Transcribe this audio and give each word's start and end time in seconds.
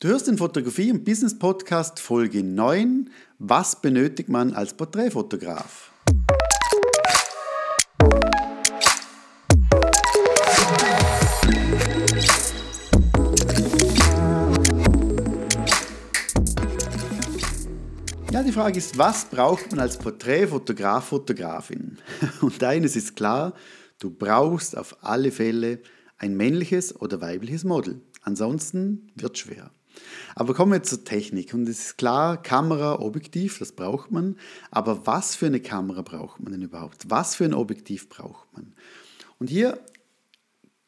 Du 0.00 0.06
hörst 0.06 0.28
den 0.28 0.38
Fotografie- 0.38 0.92
und 0.92 1.04
Business-Podcast 1.04 1.98
Folge 1.98 2.44
9. 2.44 3.10
Was 3.40 3.80
benötigt 3.80 4.28
man 4.28 4.52
als 4.52 4.72
Porträtfotograf? 4.72 5.90
Ja, 18.30 18.44
die 18.44 18.52
Frage 18.52 18.78
ist, 18.78 18.96
was 18.96 19.24
braucht 19.24 19.72
man 19.72 19.80
als 19.80 19.98
Porträtfotograf, 19.98 21.08
Fotografin? 21.08 21.98
Und 22.40 22.62
eines 22.62 22.94
ist 22.94 23.16
klar, 23.16 23.52
du 23.98 24.10
brauchst 24.10 24.78
auf 24.78 24.96
alle 25.02 25.32
Fälle 25.32 25.80
ein 26.18 26.36
männliches 26.36 26.94
oder 26.94 27.20
weibliches 27.20 27.64
Model. 27.64 28.00
Ansonsten 28.22 29.10
wird 29.16 29.38
schwer. 29.38 29.72
Aber 30.34 30.54
kommen 30.54 30.72
wir 30.72 30.82
zur 30.82 31.04
Technik. 31.04 31.54
Und 31.54 31.68
es 31.68 31.80
ist 31.80 31.98
klar, 31.98 32.42
Kamera, 32.42 33.00
Objektiv, 33.00 33.58
das 33.58 33.72
braucht 33.72 34.10
man. 34.10 34.36
Aber 34.70 35.06
was 35.06 35.34
für 35.34 35.46
eine 35.46 35.60
Kamera 35.60 36.02
braucht 36.02 36.40
man 36.40 36.52
denn 36.52 36.62
überhaupt? 36.62 37.06
Was 37.08 37.34
für 37.34 37.44
ein 37.44 37.54
Objektiv 37.54 38.08
braucht 38.08 38.46
man? 38.54 38.72
Und 39.38 39.50
hier 39.50 39.80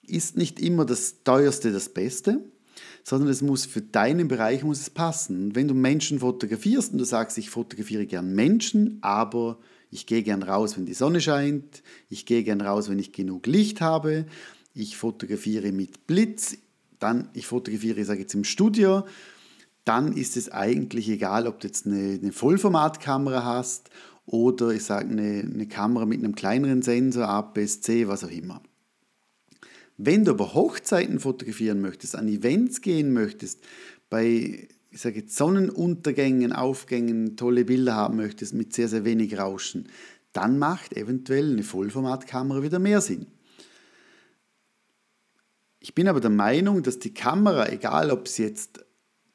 ist 0.06 0.36
nicht 0.36 0.60
immer 0.60 0.84
das 0.84 1.22
teuerste 1.22 1.72
das 1.72 1.88
Beste, 1.88 2.44
sondern 3.04 3.28
es 3.28 3.42
muss 3.42 3.66
für 3.66 3.82
deinen 3.82 4.28
Bereich 4.28 4.62
muss 4.62 4.80
es 4.80 4.90
passen. 4.90 5.44
Und 5.44 5.54
wenn 5.54 5.68
du 5.68 5.74
Menschen 5.74 6.20
fotografierst 6.20 6.92
und 6.92 6.98
du 6.98 7.04
sagst, 7.04 7.38
ich 7.38 7.50
fotografiere 7.50 8.06
gern 8.06 8.34
Menschen, 8.34 8.98
aber 9.00 9.58
ich 9.90 10.06
gehe 10.06 10.22
gern 10.22 10.42
raus, 10.42 10.76
wenn 10.76 10.86
die 10.86 10.94
Sonne 10.94 11.20
scheint, 11.20 11.82
ich 12.08 12.26
gehe 12.26 12.44
gern 12.44 12.60
raus, 12.60 12.88
wenn 12.88 12.98
ich 12.98 13.12
genug 13.12 13.46
Licht 13.46 13.80
habe, 13.80 14.26
ich 14.74 14.96
fotografiere 14.96 15.72
mit 15.72 16.06
Blitz, 16.06 16.56
dann 17.00 17.28
ich 17.32 17.46
fotografiere, 17.46 18.04
sage 18.04 18.20
jetzt 18.20 18.34
im 18.34 18.44
Studio, 18.44 19.04
dann 19.84 20.12
ist 20.12 20.36
es 20.36 20.50
eigentlich 20.50 21.08
egal, 21.08 21.46
ob 21.46 21.60
du 21.60 21.66
jetzt 21.66 21.86
eine, 21.86 22.18
eine 22.20 22.32
Vollformatkamera 22.32 23.44
hast 23.44 23.90
oder 24.26 24.70
ich 24.70 24.84
sage 24.84 25.08
eine, 25.10 25.40
eine 25.40 25.66
Kamera 25.66 26.06
mit 26.06 26.18
einem 26.18 26.34
kleineren 26.34 26.82
Sensor, 26.82 27.28
APS-C, 27.28 28.06
was 28.06 28.22
auch 28.22 28.30
immer. 28.30 28.62
Wenn 29.96 30.24
du 30.24 30.30
aber 30.30 30.54
Hochzeiten 30.54 31.18
fotografieren 31.18 31.80
möchtest, 31.80 32.16
an 32.16 32.28
Events 32.28 32.80
gehen 32.80 33.12
möchtest, 33.12 33.60
bei 34.08 34.68
ich 34.92 35.00
sage 35.00 35.20
jetzt 35.20 35.36
Sonnenuntergängen, 35.36 36.52
Aufgängen, 36.52 37.36
tolle 37.36 37.64
Bilder 37.64 37.94
haben 37.94 38.16
möchtest 38.16 38.54
mit 38.54 38.72
sehr, 38.72 38.88
sehr 38.88 39.04
wenig 39.04 39.38
Rauschen, 39.38 39.88
dann 40.32 40.58
macht 40.58 40.96
eventuell 40.96 41.52
eine 41.52 41.62
Vollformatkamera 41.62 42.62
wieder 42.62 42.78
mehr 42.78 43.00
Sinn. 43.00 43.26
Ich 45.80 45.94
bin 45.94 46.08
aber 46.08 46.20
der 46.20 46.30
Meinung, 46.30 46.82
dass 46.82 46.98
die 46.98 47.14
Kamera, 47.14 47.70
egal 47.70 48.10
ob 48.10 48.26
es 48.26 48.36
jetzt, 48.36 48.84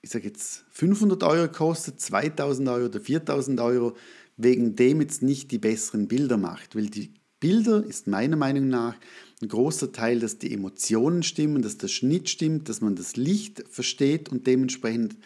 ich 0.02 0.12
sage 0.12 0.28
jetzt 0.28 0.64
500 0.70 1.24
Euro 1.24 1.52
kostet, 1.52 2.00
2000 2.00 2.70
Euro 2.70 2.86
oder 2.86 3.02
4000 3.02 3.60
Euro, 3.60 3.98
wegen 4.38 4.76
dem 4.76 5.02
jetzt 5.02 5.24
nicht 5.24 5.50
die 5.52 5.58
besseren 5.58 6.08
Bilder 6.08 6.38
macht. 6.38 6.76
Weil 6.76 6.86
die 6.86 7.14
Bilder 7.40 7.84
ist 7.84 8.06
meiner 8.06 8.36
Meinung 8.36 8.70
nach 8.70 8.96
ein 9.42 9.48
großer 9.48 9.92
Teil, 9.92 10.20
dass 10.20 10.38
die 10.38 10.54
Emotionen 10.54 11.24
stimmen, 11.24 11.64
dass 11.64 11.80
der 11.80 11.88
Schnitt 11.88 12.30
stimmt, 12.30 12.70
dass 12.70 12.80
man 12.80 12.96
das 12.96 13.16
Licht 13.16 13.64
versteht 13.68 14.30
und 14.30 14.46
dementsprechend 14.46 15.18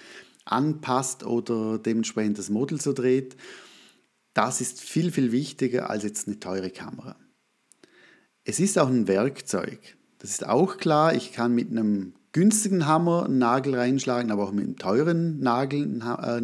anpasst 0.46 1.26
oder 1.26 1.78
dementsprechend 1.78 2.40
das 2.40 2.50
Model 2.50 2.80
so 2.80 2.94
dreht. 2.94 3.36
Das 4.34 4.62
ist 4.62 4.80
viel, 4.80 5.12
viel 5.12 5.34
wichtiger 5.34 5.90
als 5.90 6.04
jetzt 6.04 6.28
eine 6.28 6.40
teure 6.40 6.70
Kamera. 6.70 7.18
Es 8.46 8.62
ist 8.62 8.80
auch 8.80 8.88
ein 8.88 9.08
Werkzeug. 9.08 9.98
Das 10.20 10.32
ist 10.32 10.46
auch 10.46 10.78
klar, 10.78 11.16
ich 11.16 11.32
kann 11.32 11.56
mit 11.56 11.72
einem 11.72 12.14
günstigen 12.34 12.86
Hammer 12.86 13.26
einen 13.26 13.38
Nagel 13.38 13.76
reinschlagen, 13.76 14.32
aber 14.32 14.44
auch 14.44 14.52
mit 14.52 14.66
einem 14.66 14.78
teuren 14.78 15.40
Nagel, 15.40 15.82
äh, 15.82 16.42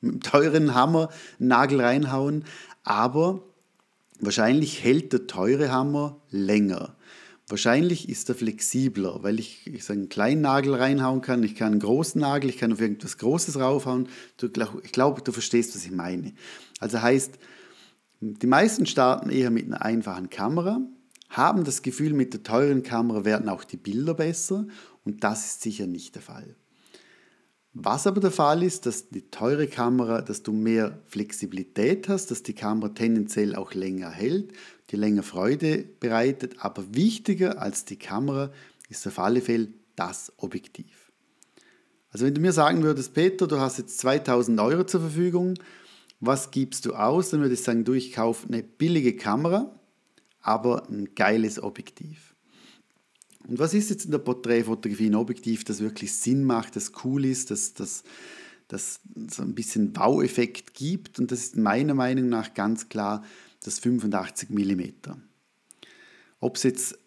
mit 0.00 0.12
einem 0.14 0.20
teuren 0.20 0.74
Hammer 0.74 1.10
einen 1.38 1.48
Nagel 1.48 1.80
reinhauen. 1.80 2.44
Aber 2.84 3.42
wahrscheinlich 4.20 4.82
hält 4.82 5.12
der 5.12 5.26
teure 5.26 5.70
Hammer 5.70 6.20
länger. 6.30 6.96
Wahrscheinlich 7.48 8.08
ist 8.08 8.28
er 8.28 8.36
flexibler, 8.36 9.24
weil 9.24 9.40
ich, 9.40 9.66
ich 9.66 9.84
so 9.84 9.92
einen 9.92 10.08
kleinen 10.08 10.40
Nagel 10.40 10.72
reinhauen 10.74 11.20
kann, 11.20 11.42
ich 11.42 11.56
kann 11.56 11.72
einen 11.72 11.80
großen 11.80 12.20
Nagel, 12.20 12.48
ich 12.48 12.58
kann 12.58 12.72
auf 12.72 12.80
irgendwas 12.80 13.18
Großes 13.18 13.58
raufhauen. 13.58 14.08
Ich 14.84 14.92
glaube, 14.92 15.22
du 15.22 15.32
verstehst, 15.32 15.74
was 15.74 15.84
ich 15.84 15.90
meine. 15.90 16.32
Also 16.78 17.02
heißt, 17.02 17.34
die 18.20 18.46
meisten 18.46 18.86
starten 18.86 19.30
eher 19.30 19.50
mit 19.50 19.66
einer 19.66 19.82
einfachen 19.82 20.30
Kamera, 20.30 20.80
haben 21.30 21.64
das 21.64 21.82
Gefühl, 21.82 22.12
mit 22.12 22.32
der 22.32 22.42
teuren 22.42 22.82
Kamera 22.82 23.24
werden 23.24 23.48
auch 23.48 23.64
die 23.64 23.76
Bilder 23.76 24.14
besser 24.14 24.66
und 25.04 25.24
das 25.24 25.46
ist 25.46 25.62
sicher 25.62 25.86
nicht 25.86 26.14
der 26.14 26.22
Fall. 26.22 26.56
Was 27.72 28.08
aber 28.08 28.20
der 28.20 28.32
Fall 28.32 28.64
ist, 28.64 28.86
dass 28.86 29.10
die 29.10 29.30
teure 29.30 29.68
Kamera, 29.68 30.22
dass 30.22 30.42
du 30.42 30.52
mehr 30.52 31.00
Flexibilität 31.06 32.08
hast, 32.08 32.32
dass 32.32 32.42
die 32.42 32.54
Kamera 32.54 32.88
tendenziell 32.88 33.54
auch 33.54 33.74
länger 33.74 34.10
hält, 34.10 34.52
die 34.90 34.96
länger 34.96 35.22
Freude 35.22 35.84
bereitet, 36.00 36.56
aber 36.58 36.94
wichtiger 36.94 37.62
als 37.62 37.84
die 37.84 37.96
Kamera 37.96 38.50
ist 38.88 39.06
auf 39.06 39.20
alle 39.20 39.40
Fälle 39.40 39.68
das 39.94 40.32
Objektiv. 40.38 41.12
Also 42.10 42.26
wenn 42.26 42.34
du 42.34 42.40
mir 42.40 42.52
sagen 42.52 42.82
würdest, 42.82 43.14
Peter, 43.14 43.46
du 43.46 43.60
hast 43.60 43.78
jetzt 43.78 44.00
2000 44.00 44.58
Euro 44.58 44.82
zur 44.82 45.00
Verfügung, 45.00 45.54
was 46.18 46.50
gibst 46.50 46.86
du 46.86 46.94
aus? 46.94 47.30
Dann 47.30 47.40
würde 47.40 47.54
ich 47.54 47.62
sagen, 47.62 47.84
du, 47.84 47.92
ich 47.92 48.12
kaufe 48.12 48.48
eine 48.48 48.64
billige 48.64 49.14
Kamera, 49.14 49.79
aber 50.42 50.88
ein 50.88 51.14
geiles 51.14 51.62
Objektiv. 51.62 52.34
Und 53.48 53.58
was 53.58 53.74
ist 53.74 53.90
jetzt 53.90 54.04
in 54.04 54.10
der 54.10 54.18
Porträtfotografie 54.18 55.06
ein 55.08 55.14
Objektiv, 55.14 55.64
das 55.64 55.80
wirklich 55.80 56.12
Sinn 56.12 56.44
macht, 56.44 56.76
das 56.76 56.92
cool 57.04 57.24
ist, 57.24 57.50
das, 57.50 57.74
das, 57.74 58.04
das 58.68 59.00
so 59.28 59.42
ein 59.42 59.54
bisschen 59.54 59.96
Wow-Effekt 59.96 60.74
gibt? 60.74 61.18
Und 61.18 61.32
das 61.32 61.40
ist 61.40 61.56
meiner 61.56 61.94
Meinung 61.94 62.28
nach 62.28 62.54
ganz 62.54 62.88
klar 62.88 63.24
das 63.62 63.78
85 63.78 64.50
mm. 64.50 64.82
Ob 66.40 66.56
es 66.56 66.62
jetzt 66.62 66.98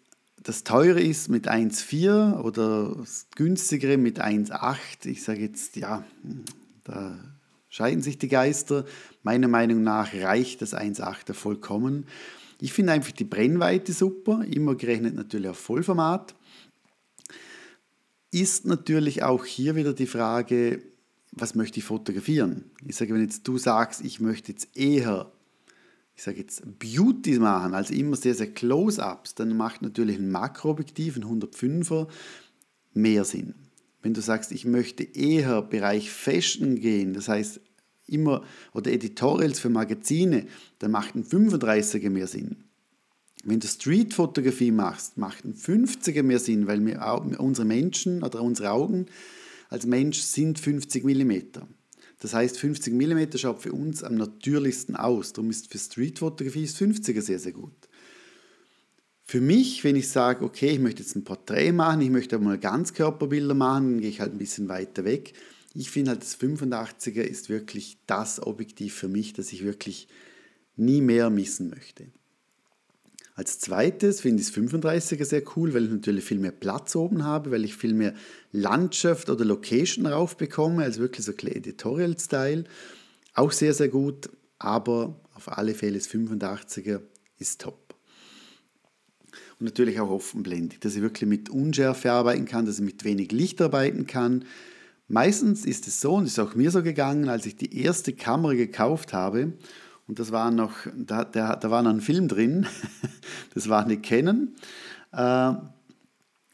das 0.44 0.62
teure 0.62 1.00
ist 1.00 1.28
mit 1.28 1.48
1,4 1.48 2.40
oder 2.40 2.94
das 2.96 3.26
günstigere 3.34 3.96
mit 3.96 4.22
1,8, 4.22 5.06
ich 5.06 5.22
sage 5.22 5.40
jetzt, 5.40 5.76
ja, 5.76 6.04
da 6.84 7.18
scheiden 7.70 8.02
sich 8.02 8.18
die 8.18 8.28
Geister. 8.28 8.84
Meiner 9.22 9.48
Meinung 9.48 9.82
nach 9.82 10.12
reicht 10.12 10.60
das 10.60 10.74
1,8er 10.74 11.32
vollkommen. 11.32 12.06
Ich 12.60 12.72
finde 12.72 12.92
einfach 12.92 13.12
die 13.12 13.24
Brennweite 13.24 13.92
super, 13.92 14.44
immer 14.50 14.74
gerechnet 14.74 15.14
natürlich 15.14 15.48
auf 15.48 15.58
Vollformat. 15.58 16.34
Ist 18.30 18.66
natürlich 18.66 19.22
auch 19.22 19.44
hier 19.44 19.76
wieder 19.76 19.92
die 19.92 20.06
Frage, 20.06 20.82
was 21.32 21.54
möchte 21.54 21.78
ich 21.78 21.84
fotografieren? 21.84 22.70
Ich 22.86 22.96
sage, 22.96 23.14
wenn 23.14 23.22
jetzt 23.22 23.46
du 23.46 23.58
sagst, 23.58 24.04
ich 24.04 24.20
möchte 24.20 24.52
jetzt 24.52 24.76
eher, 24.76 25.32
ich 26.16 26.22
sage 26.22 26.38
jetzt 26.38 26.62
Beauty 26.78 27.38
machen, 27.38 27.74
also 27.74 27.92
immer 27.94 28.16
sehr, 28.16 28.34
sehr 28.34 28.52
Close-Ups, 28.52 29.34
dann 29.34 29.56
macht 29.56 29.82
natürlich 29.82 30.18
ein 30.18 30.30
Makroobjektiv, 30.30 31.16
ein 31.16 31.24
105er, 31.24 32.08
mehr 32.92 33.24
Sinn. 33.24 33.54
Wenn 34.02 34.14
du 34.14 34.20
sagst, 34.20 34.52
ich 34.52 34.64
möchte 34.64 35.02
eher 35.02 35.62
Bereich 35.62 36.10
Fashion 36.10 36.76
gehen, 36.76 37.14
das 37.14 37.28
heißt 37.28 37.60
immer, 38.06 38.44
oder 38.72 38.92
Editorials 38.92 39.60
für 39.60 39.70
Magazine, 39.70 40.46
dann 40.78 40.90
macht 40.90 41.14
ein 41.14 41.24
35er 41.24 42.10
mehr 42.10 42.26
Sinn. 42.26 42.64
Wenn 43.44 43.60
du 43.60 43.66
Streetfotografie 43.66 44.70
machst, 44.70 45.18
macht 45.18 45.44
ein 45.44 45.54
50er 45.54 46.22
mehr 46.22 46.38
Sinn, 46.38 46.66
weil 46.66 46.84
wir, 46.84 47.00
unsere 47.38 47.66
Menschen 47.66 48.22
oder 48.22 48.42
unsere 48.42 48.70
Augen 48.70 49.06
als 49.68 49.86
Mensch 49.86 50.20
sind 50.20 50.58
50 50.58 51.04
mm. 51.04 51.32
Das 52.20 52.32
heißt, 52.32 52.58
50 52.58 52.94
mm 52.94 53.36
schaut 53.36 53.60
für 53.60 53.72
uns 53.72 54.02
am 54.02 54.14
natürlichsten 54.14 54.96
aus. 54.96 55.34
Darum 55.34 55.50
ist 55.50 55.70
für 55.70 55.78
Streetfotografie 55.78 56.64
50er 56.64 57.20
sehr, 57.20 57.38
sehr 57.38 57.52
gut. 57.52 57.72
Für 59.26 59.40
mich, 59.40 59.84
wenn 59.84 59.96
ich 59.96 60.08
sage, 60.08 60.44
okay, 60.44 60.70
ich 60.70 60.78
möchte 60.78 61.02
jetzt 61.02 61.16
ein 61.16 61.24
Porträt 61.24 61.72
machen, 61.72 62.00
ich 62.02 62.10
möchte 62.10 62.36
aber 62.36 62.44
mal 62.44 62.58
Ganzkörperbilder 62.58 63.54
machen, 63.54 63.92
dann 63.92 64.00
gehe 64.00 64.10
ich 64.10 64.20
halt 64.20 64.32
ein 64.32 64.38
bisschen 64.38 64.68
weiter 64.68 65.04
weg, 65.04 65.32
ich 65.74 65.90
finde 65.90 66.12
halt, 66.12 66.22
das 66.22 66.38
85er 66.38 67.22
ist 67.22 67.48
wirklich 67.48 67.98
das 68.06 68.40
Objektiv 68.40 68.94
für 68.94 69.08
mich, 69.08 69.32
das 69.32 69.52
ich 69.52 69.64
wirklich 69.64 70.08
nie 70.76 71.00
mehr 71.00 71.30
missen 71.30 71.68
möchte. 71.68 72.06
Als 73.36 73.58
zweites 73.58 74.20
finde 74.20 74.40
ich 74.40 74.52
das 74.52 74.56
35er 74.56 75.24
sehr 75.24 75.42
cool, 75.56 75.74
weil 75.74 75.86
ich 75.86 75.90
natürlich 75.90 76.24
viel 76.24 76.38
mehr 76.38 76.52
Platz 76.52 76.94
oben 76.94 77.24
habe, 77.24 77.50
weil 77.50 77.64
ich 77.64 77.74
viel 77.74 77.92
mehr 77.92 78.14
Landschaft 78.52 79.28
oder 79.28 79.44
Location 79.44 80.06
raufbekomme, 80.06 80.84
also 80.84 81.00
wirklich 81.00 81.26
so 81.26 81.32
ein 81.32 81.48
Editorial-Style. 81.48 82.64
Auch 83.34 83.50
sehr, 83.50 83.74
sehr 83.74 83.88
gut, 83.88 84.30
aber 84.60 85.20
auf 85.34 85.48
alle 85.48 85.74
Fälle 85.74 85.98
das 85.98 86.08
85er 86.08 87.00
ist 87.38 87.60
top. 87.60 87.96
Und 89.58 89.64
natürlich 89.64 89.98
auch 89.98 90.10
offenblendig, 90.10 90.80
dass 90.80 90.94
ich 90.94 91.02
wirklich 91.02 91.28
mit 91.28 91.48
Unschärfe 91.48 92.12
arbeiten 92.12 92.44
kann, 92.44 92.66
dass 92.66 92.78
ich 92.78 92.84
mit 92.84 93.04
wenig 93.04 93.32
Licht 93.32 93.60
arbeiten 93.60 94.06
kann, 94.06 94.44
Meistens 95.08 95.66
ist 95.66 95.86
es 95.86 96.00
so, 96.00 96.14
und 96.14 96.24
ist 96.24 96.38
auch 96.38 96.54
mir 96.54 96.70
so 96.70 96.82
gegangen, 96.82 97.28
als 97.28 97.44
ich 97.44 97.56
die 97.56 97.78
erste 97.78 98.14
Kamera 98.14 98.54
gekauft 98.54 99.12
habe, 99.12 99.52
und 100.06 100.18
das 100.18 100.32
war 100.32 100.50
noch, 100.50 100.72
da, 100.96 101.24
da, 101.24 101.56
da 101.56 101.70
war 101.70 101.82
noch 101.82 101.90
ein 101.90 102.00
Film 102.00 102.28
drin, 102.28 102.66
das 103.54 103.68
war 103.68 103.84
eine 103.84 104.00
Canon, 104.00 104.54
äh, 105.12 105.52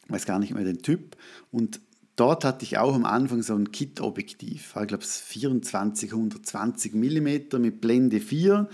weiß 0.09 0.25
gar 0.25 0.39
nicht 0.39 0.53
mehr 0.53 0.65
den 0.65 0.81
Typ, 0.81 1.15
und 1.51 1.79
dort 2.17 2.43
hatte 2.43 2.65
ich 2.65 2.77
auch 2.77 2.93
am 2.93 3.05
Anfang 3.05 3.41
so 3.41 3.55
ein 3.55 3.71
Kit-Objektiv, 3.71 4.75
ich 4.81 4.87
glaube 4.87 5.03
es 5.03 5.17
24 5.17 6.11
120 6.11 6.93
mm 6.93 7.61
mit 7.61 7.79
Blende 7.79 8.19
4, 8.19 8.67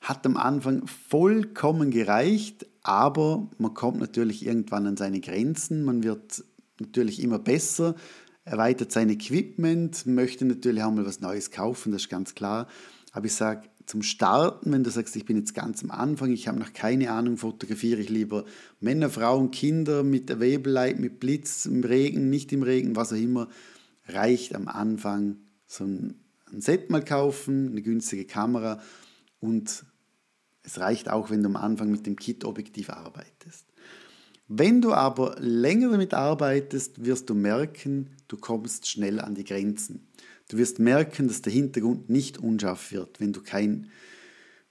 hat 0.00 0.26
am 0.26 0.36
Anfang 0.36 0.86
vollkommen 0.86 1.92
gereicht, 1.92 2.66
aber 2.82 3.48
man 3.58 3.74
kommt 3.74 4.00
natürlich 4.00 4.44
irgendwann 4.44 4.88
an 4.88 4.96
seine 4.96 5.20
Grenzen, 5.20 5.84
man 5.84 6.02
wird 6.02 6.44
natürlich 6.80 7.22
immer 7.22 7.38
besser, 7.38 7.94
erweitert 8.44 8.92
sein 8.92 9.08
Equipment, 9.10 10.06
möchte 10.06 10.44
natürlich 10.44 10.82
auch 10.82 10.92
mal 10.92 11.06
was 11.06 11.20
Neues 11.20 11.50
kaufen, 11.50 11.92
das 11.92 12.02
ist 12.02 12.08
ganz 12.08 12.34
klar. 12.34 12.68
Aber 13.12 13.26
ich 13.26 13.34
sage, 13.34 13.68
zum 13.86 14.02
Starten, 14.02 14.72
wenn 14.72 14.82
du 14.82 14.90
sagst, 14.90 15.14
ich 15.16 15.24
bin 15.24 15.36
jetzt 15.36 15.54
ganz 15.54 15.82
am 15.82 15.90
Anfang, 15.90 16.32
ich 16.32 16.48
habe 16.48 16.58
noch 16.58 16.72
keine 16.72 17.10
Ahnung, 17.10 17.36
fotografiere 17.36 18.00
ich 18.00 18.08
lieber 18.08 18.44
Männer, 18.80 19.10
Frauen, 19.10 19.50
Kinder 19.50 20.02
mit 20.02 20.40
Webeleit, 20.40 20.98
mit 20.98 21.20
Blitz, 21.20 21.66
im 21.66 21.84
Regen, 21.84 22.30
nicht 22.30 22.52
im 22.52 22.62
Regen, 22.62 22.96
was 22.96 23.12
auch 23.12 23.18
immer, 23.18 23.48
reicht 24.06 24.54
am 24.54 24.68
Anfang 24.68 25.36
so 25.66 25.84
ein, 25.84 26.14
ein 26.52 26.60
Set 26.60 26.90
mal 26.90 27.04
kaufen, 27.04 27.70
eine 27.70 27.82
günstige 27.82 28.24
Kamera 28.24 28.80
und 29.40 29.84
es 30.62 30.80
reicht 30.80 31.10
auch, 31.10 31.30
wenn 31.30 31.42
du 31.42 31.48
am 31.50 31.56
Anfang 31.56 31.90
mit 31.90 32.06
dem 32.06 32.16
Kit-Objektiv 32.16 32.88
arbeitest. 32.88 33.66
Wenn 34.48 34.82
du 34.82 34.92
aber 34.92 35.36
länger 35.40 35.90
damit 35.90 36.12
arbeitest, 36.12 37.04
wirst 37.04 37.30
du 37.30 37.34
merken, 37.34 38.10
du 38.28 38.36
kommst 38.36 38.86
schnell 38.88 39.20
an 39.20 39.34
die 39.34 39.44
Grenzen. 39.44 40.06
Du 40.48 40.58
wirst 40.58 40.78
merken, 40.78 41.28
dass 41.28 41.40
der 41.40 41.52
Hintergrund 41.52 42.10
nicht 42.10 42.38
unscharf 42.38 42.92
wird, 42.92 43.20
wenn 43.20 43.32
du 43.32 43.40
kein 43.40 43.90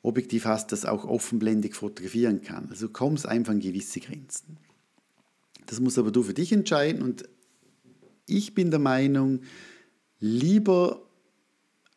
Objektiv 0.04 0.46
hast, 0.46 0.72
das 0.72 0.86
auch 0.86 1.06
offenblendig 1.06 1.76
fotografieren 1.76 2.42
kann. 2.42 2.68
Also 2.70 2.88
du 2.88 2.94
kommst 2.94 3.28
einfach 3.28 3.54
an 3.54 3.62
gewisse 3.62 4.00
Grenzen. 4.00 4.58
Das 5.66 5.80
musst 5.80 5.98
aber 5.98 6.12
du 6.12 6.24
für 6.24 6.34
dich 6.34 6.52
entscheiden 6.52 7.02
und 7.02 7.28
ich 8.28 8.54
bin 8.54 8.70
der 8.70 8.80
Meinung, 8.80 9.42
lieber 10.20 11.03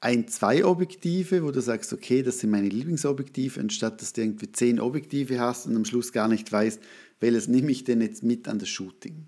ein, 0.01 0.29
zwei 0.29 0.65
Objektive, 0.65 1.43
wo 1.43 1.51
du 1.51 1.61
sagst, 1.61 1.93
okay, 1.93 2.23
das 2.23 2.39
sind 2.39 2.51
meine 2.51 2.69
Lieblingsobjektive, 2.69 3.61
anstatt 3.61 4.01
dass 4.01 4.13
du 4.13 4.21
irgendwie 4.21 4.53
zehn 4.53 4.81
Objektive 4.81 5.41
hast 5.41 5.67
und 5.67 5.77
am 5.77 5.85
Schluss 5.85 6.13
gar 6.13 6.29
nicht 6.29 6.51
weißt, 6.53 6.81
welches 7.21 7.49
nehme 7.49 7.73
ich 7.73 7.85
denn 7.85 8.01
jetzt 8.01 8.23
mit 8.23 8.47
an 8.49 8.59
das 8.59 8.69
Shooting. 8.69 9.27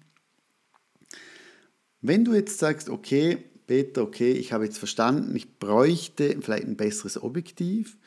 Wenn 2.00 2.24
du 2.24 2.34
jetzt 2.34 2.58
sagst, 2.58 2.90
okay, 2.90 3.38
Peter, 3.66 4.02
okay, 4.02 4.32
ich 4.32 4.52
habe 4.52 4.64
jetzt 4.64 4.78
verstanden, 4.78 5.34
ich 5.34 5.58
bräuchte 5.58 6.36
vielleicht 6.40 6.66
ein 6.66 6.76
besseres 6.76 7.22
Objektiv, 7.22 7.98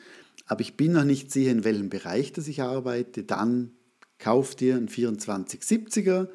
aber 0.46 0.60
ich 0.60 0.76
bin 0.76 0.92
noch 0.92 1.04
nicht 1.04 1.30
sicher, 1.30 1.50
in 1.50 1.64
welchem 1.64 1.88
Bereich 1.88 2.32
das 2.32 2.48
ich 2.48 2.62
arbeite, 2.62 3.22
dann 3.22 3.72
kauf 4.18 4.54
dir 4.54 4.76
einen 4.76 4.88
2470er, 4.88 6.28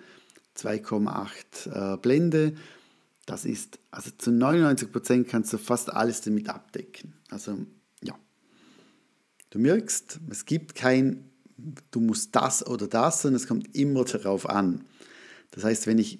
2,8 0.58 1.94
äh, 1.94 1.98
Blende. 1.98 2.54
Das 3.28 3.44
ist, 3.44 3.78
also 3.92 4.10
zu 4.18 4.32
99% 4.32 5.26
kannst 5.26 5.52
du 5.52 5.58
fast 5.58 5.92
alles 5.92 6.22
damit 6.22 6.48
abdecken. 6.48 7.14
Also 7.30 7.58
ja, 8.02 8.18
du 9.50 9.60
merkst, 9.60 10.22
es 10.30 10.46
gibt 10.46 10.76
kein, 10.76 11.30
du 11.92 12.00
musst 12.00 12.34
das 12.34 12.66
oder 12.66 12.88
das, 12.88 13.22
sondern 13.22 13.42
es 13.42 13.48
kommt 13.48 13.76
immer 13.76 14.06
darauf 14.06 14.50
an. 14.50 14.86
Das 15.52 15.66
heißt, 15.66 15.88
wenn 15.88 15.98
ich 15.98 16.20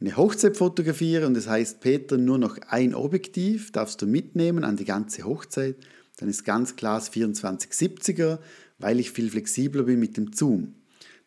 eine 0.00 0.18
Hochzeit 0.18 0.58
fotografiere 0.58 1.26
und 1.26 1.34
es 1.34 1.44
das 1.44 1.52
heißt, 1.52 1.80
Peter, 1.80 2.18
nur 2.18 2.36
noch 2.36 2.58
ein 2.68 2.94
Objektiv 2.94 3.72
darfst 3.72 4.02
du 4.02 4.06
mitnehmen 4.06 4.64
an 4.64 4.76
die 4.76 4.84
ganze 4.84 5.22
Hochzeit, 5.22 5.76
dann 6.18 6.28
ist 6.28 6.44
ganz 6.44 6.76
klar 6.76 6.98
das 6.98 7.10
2470er, 7.10 8.38
weil 8.78 9.00
ich 9.00 9.12
viel 9.12 9.30
flexibler 9.30 9.84
bin 9.84 9.98
mit 9.98 10.18
dem 10.18 10.34
Zoom. 10.34 10.74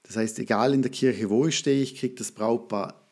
Das 0.03 0.15
heißt, 0.15 0.37
egal 0.37 0.75
in 0.75 0.83
der 0.83 0.91
Kirche, 0.91 1.31
wo 1.31 1.47
ich 1.47 1.57
stehe, 1.57 1.81
ich 1.81 1.95
kriege 1.95 2.13
das 2.13 2.31
Brautpaar 2.31 3.06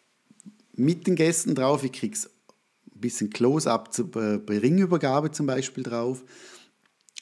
mit 0.77 1.07
den 1.07 1.15
Gästen 1.15 1.55
drauf, 1.55 1.83
ich 1.83 1.91
kriege 1.91 2.17
ein 2.17 2.99
bisschen 2.99 3.29
Close-up 3.29 3.89
bei 4.11 4.57
Ringübergabe 4.57 5.31
zum 5.31 5.45
Beispiel 5.45 5.83
drauf. 5.83 6.23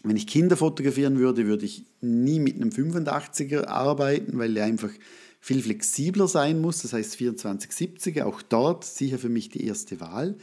Wenn 0.03 0.17
ich 0.17 0.27
Kinder 0.27 0.57
fotografieren 0.57 1.17
würde, 1.17 1.45
würde 1.45 1.65
ich 1.65 1.85
nie 2.01 2.39
mit 2.39 2.55
einem 2.55 2.69
85er 2.69 3.67
arbeiten, 3.67 4.37
weil 4.37 4.57
er 4.57 4.65
einfach 4.65 4.91
viel 5.39 5.61
flexibler 5.61 6.27
sein 6.27 6.59
muss, 6.61 6.81
das 6.81 6.93
heißt 6.93 7.15
2470er, 7.15 8.23
auch 8.23 8.41
dort 8.41 8.85
sicher 8.85 9.19
für 9.19 9.29
mich 9.29 9.49
die 9.49 9.65
erste 9.65 9.99
Wahl. 9.99 10.37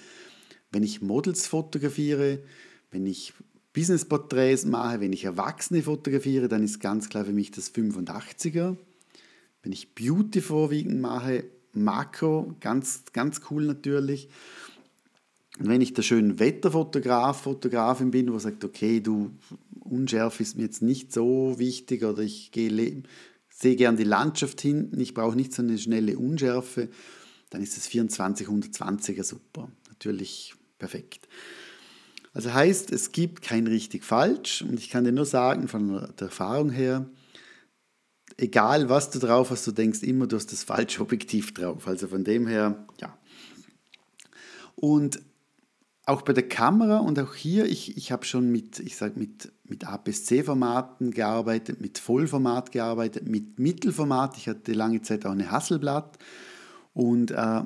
Wenn 0.71 0.83
ich 0.83 1.03
Models 1.03 1.47
fotografiere, 1.47 2.41
wenn 2.91 3.07
ich 3.07 3.33
Business-Porträts 3.73 4.65
mache, 4.65 5.01
wenn 5.01 5.13
ich 5.13 5.25
Erwachsene 5.25 5.83
fotografiere, 5.83 6.49
dann 6.49 6.63
ist 6.63 6.81
ganz 6.81 7.09
klar 7.09 7.25
für 7.25 7.33
mich 7.33 7.51
das 7.51 7.73
85er. 7.75 8.77
Wenn 9.63 9.73
ich 9.73 9.95
Beauty 9.95 10.41
vorwiegend 10.41 11.01
mache, 11.01 11.45
Makro, 11.73 12.55
ganz, 12.61 13.05
ganz 13.13 13.41
cool 13.51 13.65
natürlich. 13.65 14.29
Und 15.59 15.69
wenn 15.69 15.81
ich 15.81 15.93
der 15.93 16.03
schöne 16.03 16.39
Wetterfotograf, 16.39 17.43
Fotografin 17.43 18.11
bin, 18.11 18.33
wo 18.33 18.39
sagt, 18.39 18.65
okay, 18.65 19.01
du, 19.01 19.31
unschärf 19.81 20.41
ist 20.41 20.57
mir 20.57 20.63
jetzt 20.63 20.83
nicht 20.83 21.13
so 21.13 21.59
wichtig 21.59 22.05
oder 22.05 22.23
ich 22.23 22.51
gehe 22.53 23.03
sehe 23.51 23.77
gern 23.77 23.97
die 23.97 24.05
Landschaft 24.05 24.61
hinten, 24.61 24.99
ich 25.01 25.13
brauche 25.13 25.37
nicht 25.37 25.53
so 25.53 25.63
eine 25.63 25.77
schnelle 25.77 26.19
Unschärfe, 26.19 26.89
dann 27.51 27.63
ist 27.63 27.77
das 27.77 27.87
24 27.89 28.47
120er 28.47 29.25
super. 29.25 29.71
Natürlich 29.89 30.55
perfekt. 30.79 31.29
Also 32.33 32.55
heißt, 32.55 32.93
es 32.93 33.13
gibt 33.13 33.43
kein 33.43 33.67
richtig 33.67 34.05
falsch 34.05 34.63
und 34.63 34.79
ich 34.79 34.89
kann 34.89 35.05
dir 35.05 35.13
nur 35.13 35.27
sagen, 35.27 35.69
von 35.69 35.89
der 35.89 36.29
Erfahrung 36.29 36.71
her, 36.71 37.07
egal 38.41 38.89
was 38.89 39.11
du 39.11 39.19
drauf 39.19 39.51
hast, 39.51 39.67
du 39.67 39.73
denkst 39.73 40.03
immer, 40.03 40.27
du 40.27 40.37
hast 40.37 40.53
das 40.53 40.65
falsche 40.65 41.03
Objektiv 41.03 41.55
drauf. 41.55 41.87
Also 41.87 42.09
von 42.09 42.25
dem 42.25 42.47
her, 42.47 42.87
ja. 43.01 43.17
Und 44.77 45.21
auch 46.07 46.23
bei 46.23 46.33
der 46.33 46.49
Kamera 46.49 46.99
und 46.99 47.19
auch 47.19 47.35
hier, 47.35 47.67
ich, 47.67 47.97
ich 47.97 48.11
habe 48.11 48.25
schon 48.25 48.51
mit, 48.51 48.81
ich 48.81 48.97
sag 48.97 49.17
mit, 49.17 49.53
mit 49.65 49.87
APS-C-Formaten 49.87 51.13
gearbeitet, 51.13 51.81
mit 51.81 51.99
Vollformat 51.99 52.73
gearbeitet, 52.73 53.29
mit 53.29 53.59
Mittelformat. 53.59 54.37
Ich 54.39 54.49
hatte 54.49 54.73
lange 54.73 55.03
Zeit 55.03 55.27
auch 55.27 55.33
eine 55.33 55.51
Hasselblatt 55.51 56.19
und 56.95 57.31
äh, 57.31 57.63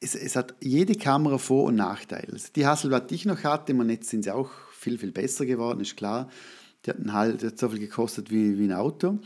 es, 0.00 0.14
es, 0.14 0.36
hat 0.36 0.54
jede 0.60 0.94
Kamera 0.94 1.38
Vor- 1.38 1.64
und 1.64 1.76
Nachteile. 1.76 2.32
Also 2.32 2.48
die 2.54 2.66
Hasselblatt, 2.66 3.10
die 3.10 3.14
ich 3.16 3.24
noch 3.24 3.42
hatte, 3.42 3.72
man 3.72 3.88
jetzt 3.88 4.10
sind 4.10 4.24
sie 4.24 4.34
auch 4.34 4.50
viel, 4.72 4.98
viel 4.98 5.12
besser 5.12 5.46
geworden, 5.46 5.80
ist 5.80 5.96
klar. 5.96 6.28
Die 6.84 6.90
hatten 6.90 7.12
halt, 7.12 7.58
so 7.58 7.68
viel 7.68 7.78
gekostet 7.78 8.30
wie, 8.30 8.58
wie 8.58 8.64
ein 8.64 8.72
Auto. 8.72 9.18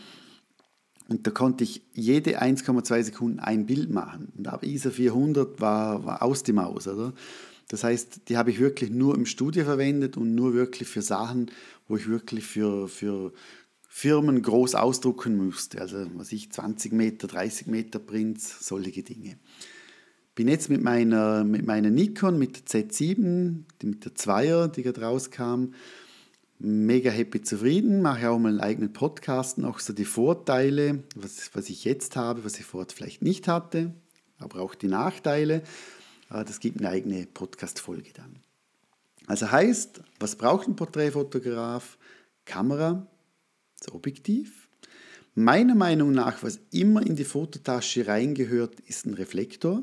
Und 1.08 1.26
da 1.26 1.30
konnte 1.30 1.64
ich 1.64 1.82
jede 1.92 2.42
1,2 2.42 3.02
Sekunden 3.04 3.38
ein 3.38 3.66
Bild 3.66 3.90
machen. 3.90 4.32
Und 4.36 4.48
ab 4.48 4.64
ISA 4.64 4.90
400 4.90 5.60
war, 5.60 6.04
war 6.04 6.22
aus 6.22 6.42
dem 6.42 6.56
Maus, 6.56 6.88
oder? 6.88 7.12
Das 7.68 7.84
heißt, 7.84 8.28
die 8.28 8.36
habe 8.36 8.50
ich 8.50 8.60
wirklich 8.60 8.90
nur 8.90 9.14
im 9.14 9.26
Studio 9.26 9.64
verwendet 9.64 10.16
und 10.16 10.34
nur 10.34 10.54
wirklich 10.54 10.88
für 10.88 11.02
Sachen, 11.02 11.50
wo 11.88 11.96
ich 11.96 12.08
wirklich 12.08 12.44
für, 12.44 12.88
für 12.88 13.32
Firmen 13.88 14.42
groß 14.42 14.74
ausdrucken 14.74 15.36
musste. 15.36 15.80
Also, 15.80 16.06
was 16.14 16.30
ich, 16.32 16.52
20 16.52 16.92
Meter, 16.92 17.26
30 17.26 17.66
Meter 17.66 17.98
Prints, 17.98 18.66
solche 18.66 19.02
Dinge. 19.02 19.38
Bin 20.34 20.48
jetzt 20.48 20.68
mit 20.68 20.82
meiner, 20.82 21.44
mit 21.44 21.66
meiner 21.66 21.90
Nikon, 21.90 22.38
mit 22.38 22.72
der 22.72 22.88
Z7, 22.88 23.62
mit 23.82 24.04
der 24.04 24.14
Zweier, 24.14 24.68
die 24.68 24.82
gerade 24.82 25.00
rauskam, 25.00 25.72
mega 26.58 27.10
happy 27.10 27.42
zufrieden, 27.42 28.02
mache 28.02 28.30
auch 28.30 28.38
mal 28.38 28.48
einen 28.48 28.60
eigenen 28.60 28.92
Podcast, 28.92 29.62
auch 29.62 29.78
so 29.78 29.92
die 29.92 30.04
Vorteile, 30.04 31.02
was, 31.14 31.50
was 31.54 31.68
ich 31.68 31.84
jetzt 31.84 32.16
habe, 32.16 32.44
was 32.44 32.58
ich 32.58 32.64
vorher 32.64 32.88
vielleicht 32.92 33.22
nicht 33.22 33.48
hatte, 33.48 33.92
aber 34.38 34.60
auch 34.60 34.74
die 34.74 34.88
Nachteile. 34.88 35.62
Äh, 36.30 36.44
das 36.44 36.60
gibt 36.60 36.78
eine 36.78 36.88
eigene 36.88 37.26
Podcast-Folge 37.26 38.10
dann. 38.14 38.36
Also 39.26 39.50
heißt, 39.50 40.02
was 40.20 40.36
braucht 40.36 40.68
ein 40.68 40.76
Porträtfotograf? 40.76 41.98
Kamera, 42.44 43.06
das 43.78 43.92
Objektiv. 43.92 44.68
Meiner 45.34 45.74
Meinung 45.74 46.12
nach, 46.12 46.42
was 46.42 46.60
immer 46.70 47.04
in 47.04 47.16
die 47.16 47.24
Fototasche 47.24 48.06
reingehört, 48.06 48.80
ist 48.80 49.04
ein 49.04 49.14
Reflektor. 49.14 49.82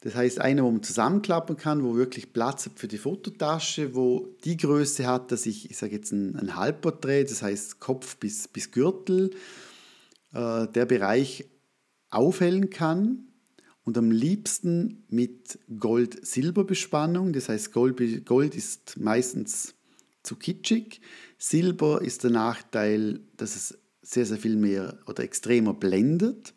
Das 0.00 0.14
heißt, 0.14 0.40
einer, 0.40 0.64
wo 0.64 0.70
man 0.70 0.82
zusammenklappen 0.82 1.56
kann, 1.56 1.84
wo 1.84 1.94
wirklich 1.94 2.32
Platz 2.32 2.66
hat 2.66 2.78
für 2.78 2.88
die 2.88 2.98
Fototasche, 2.98 3.94
wo 3.94 4.34
die 4.44 4.56
Größe 4.56 5.06
hat, 5.06 5.30
dass 5.30 5.44
ich, 5.44 5.70
ich 5.70 5.76
sage 5.76 5.92
jetzt 5.92 6.12
ein, 6.12 6.36
ein 6.36 6.56
Halbporträt, 6.56 7.24
das 7.24 7.42
heißt 7.42 7.80
Kopf 7.80 8.16
bis, 8.16 8.48
bis 8.48 8.70
Gürtel, 8.70 9.30
äh, 10.32 10.66
der 10.68 10.86
Bereich 10.86 11.50
aufhellen 12.08 12.70
kann 12.70 13.26
und 13.84 13.98
am 13.98 14.10
liebsten 14.10 15.04
mit 15.08 15.58
Gold-Silber-Bespannung. 15.78 17.34
Das 17.34 17.50
heißt, 17.50 17.72
Gold, 17.72 18.24
Gold 18.24 18.54
ist 18.54 18.98
meistens 18.98 19.74
zu 20.22 20.36
kitschig. 20.36 21.02
Silber 21.36 22.00
ist 22.00 22.24
der 22.24 22.30
Nachteil, 22.30 23.20
dass 23.36 23.54
es 23.54 23.78
sehr, 24.00 24.24
sehr 24.24 24.38
viel 24.38 24.56
mehr 24.56 24.98
oder 25.06 25.22
extremer 25.22 25.74
blendet 25.74 26.54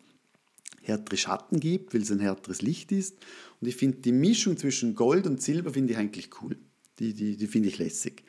härtere 0.84 1.16
Schatten 1.16 1.60
gibt, 1.60 1.94
weil 1.94 2.02
es 2.02 2.10
ein 2.10 2.20
härteres 2.20 2.62
Licht 2.62 2.92
ist. 2.92 3.16
Und 3.60 3.68
ich 3.68 3.76
finde 3.76 3.98
die 3.98 4.12
Mischung 4.12 4.56
zwischen 4.56 4.94
Gold 4.94 5.26
und 5.26 5.42
Silber 5.42 5.72
finde 5.72 5.92
ich 5.92 5.98
eigentlich 5.98 6.30
cool. 6.42 6.56
Die, 6.98 7.14
die, 7.14 7.36
die 7.36 7.46
finde 7.46 7.68
ich 7.68 7.78
lässig. 7.78 8.24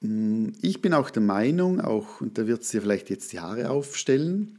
Mm, 0.00 0.48
ich 0.62 0.80
bin 0.80 0.94
auch 0.94 1.10
der 1.10 1.22
Meinung, 1.22 1.80
auch, 1.80 2.20
und 2.20 2.38
da 2.38 2.46
wird 2.46 2.62
es 2.62 2.70
dir 2.70 2.82
vielleicht 2.82 3.10
jetzt 3.10 3.32
die 3.32 3.40
Haare 3.40 3.70
aufstellen, 3.70 4.58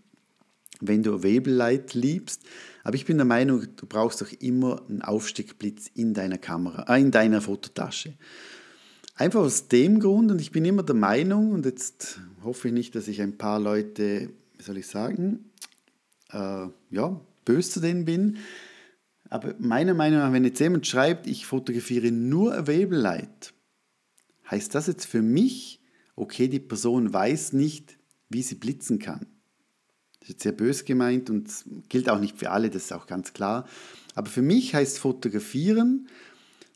wenn 0.81 1.03
du 1.03 1.13
Available 1.13 1.53
Light 1.53 1.93
liebst. 1.93 2.43
Aber 2.83 2.95
ich 2.95 3.05
bin 3.05 3.17
der 3.17 3.25
Meinung, 3.25 3.65
du 3.75 3.85
brauchst 3.85 4.21
doch 4.21 4.31
immer 4.39 4.83
einen 4.87 5.01
Aufsteckblitz 5.01 5.87
in 5.93 6.13
deiner 6.13 6.37
Kamera, 6.37 6.93
äh, 6.93 7.01
in 7.01 7.11
deiner 7.11 7.41
Fototasche. 7.41 8.13
Einfach 9.15 9.41
aus 9.41 9.67
dem 9.67 9.99
Grund, 9.99 10.31
und 10.31 10.39
ich 10.39 10.51
bin 10.51 10.63
immer 10.63 10.83
der 10.83 10.95
Meinung, 10.95 11.51
und 11.51 11.65
jetzt 11.65 12.21
hoffe 12.43 12.69
ich 12.69 12.73
nicht, 12.73 12.95
dass 12.95 13.07
ich 13.07 13.21
ein 13.21 13.37
paar 13.37 13.59
Leute, 13.59 14.29
wie 14.57 14.63
soll 14.63 14.77
ich 14.77 14.87
sagen, 14.87 15.48
äh, 16.31 16.67
ja, 16.91 17.21
böse 17.45 17.71
zu 17.71 17.79
denen 17.79 18.05
bin, 18.05 18.37
aber 19.29 19.55
meiner 19.59 19.93
Meinung 19.93 20.19
nach, 20.19 20.33
wenn 20.33 20.43
jetzt 20.43 20.59
jemand 20.59 20.87
schreibt, 20.87 21.27
ich 21.27 21.45
fotografiere 21.45 22.11
nur 22.11 22.53
Available 22.55 22.99
Light, 22.99 23.53
heißt 24.49 24.73
das 24.73 24.87
jetzt 24.87 25.05
für 25.05 25.21
mich, 25.21 25.81
okay, 26.15 26.47
die 26.47 26.59
Person 26.59 27.13
weiß 27.13 27.53
nicht, 27.53 27.97
wie 28.29 28.41
sie 28.41 28.55
blitzen 28.55 28.99
kann. 28.99 29.27
Das 30.19 30.29
ist 30.29 30.29
jetzt 30.29 30.43
sehr 30.43 30.51
böse 30.51 30.83
gemeint 30.83 31.29
und 31.29 31.49
gilt 31.87 32.09
auch 32.09 32.19
nicht 32.19 32.37
für 32.37 32.49
alle, 32.51 32.69
das 32.69 32.85
ist 32.85 32.93
auch 32.93 33.07
ganz 33.07 33.33
klar. 33.33 33.67
Aber 34.15 34.29
für 34.29 34.41
mich 34.41 34.73
heißt 34.73 34.99
fotografieren, 34.99 36.07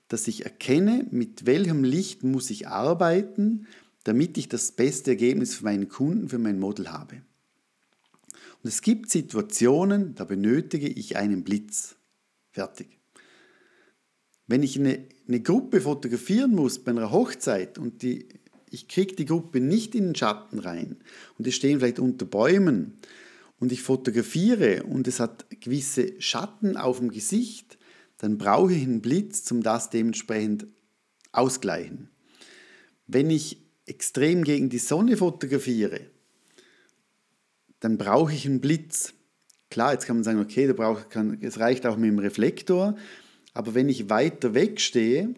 dass 0.08 0.28
ich 0.28 0.46
erkenne, 0.46 1.08
mit 1.10 1.46
welchem 1.46 1.84
Licht 1.84 2.24
muss 2.24 2.52
ich 2.52 2.68
arbeiten, 2.68 3.68
damit 4.04 4.38
ich 4.38 4.48
das 4.48 4.72
beste 4.72 5.12
Ergebnis 5.12 5.56
für 5.56 5.64
meinen 5.66 5.90
Kunden, 5.90 6.30
für 6.30 6.38
mein 6.38 6.60
Model 6.60 6.92
habe. 6.92 7.22
Und 8.64 8.70
es 8.70 8.82
gibt 8.82 9.10
Situationen, 9.10 10.16
da 10.16 10.24
benötige 10.24 10.88
ich 10.88 11.18
einen 11.18 11.44
Blitz. 11.44 11.98
Fertig. 12.52 12.98
Wenn 14.48 14.64
ich 14.64 14.80
eine, 14.80 15.06
eine 15.28 15.42
Gruppe 15.42 15.82
fotografieren 15.82 16.52
muss 16.52 16.80
bei 16.80 16.92
einer 16.92 17.12
Hochzeit 17.12 17.78
und 17.78 18.02
die, 18.04 18.30
ich 18.70 18.88
kriege 18.88 19.16
die 19.16 19.26
Gruppe 19.26 19.60
nicht 19.60 19.96
in 19.96 20.06
den 20.06 20.16
Schatten 20.16 20.60
rein 20.60 20.98
und 21.38 21.46
die 21.46 21.52
stehen 21.52 21.80
vielleicht 21.80 22.00
unter 22.00 22.26
Bäumen 22.26 23.00
und 23.60 23.72
ich 23.72 23.82
fotografiere 23.82 24.84
und 24.84 25.08
es 25.08 25.20
hat 25.20 25.46
gewisse 25.62 26.22
Schatten 26.22 26.78
auf 26.78 27.00
dem 27.00 27.12
Gesicht, 27.12 27.78
dann 28.18 28.38
brauche 28.38 28.74
ich 28.74 28.84
einen 28.84 29.02
Blitz, 29.02 29.50
um 29.52 29.62
das 29.62 29.90
dementsprechend 29.90 30.68
ausgleichen. 31.32 32.10
Wenn 33.08 33.30
ich 33.30 33.62
extrem 33.86 34.44
gegen 34.44 34.70
die 34.70 34.80
Sonne 34.80 35.18
fotografiere, 35.18 36.13
dann 37.84 37.98
brauche 37.98 38.34
ich 38.34 38.46
einen 38.46 38.62
Blitz. 38.62 39.14
Klar, 39.70 39.92
jetzt 39.92 40.06
kann 40.06 40.16
man 40.16 40.24
sagen, 40.24 40.40
okay, 40.40 40.68
da 40.68 40.74
braucht, 40.74 41.10
kann, 41.10 41.38
es 41.42 41.60
reicht 41.60 41.86
auch 41.86 41.98
mit 41.98 42.10
dem 42.10 42.20
Reflektor, 42.20 42.96
aber 43.54 43.74
wenn 43.74 43.90
ich 43.90 44.10
weiter 44.10 44.54
weg 44.54 44.80
stehe, 44.80 45.34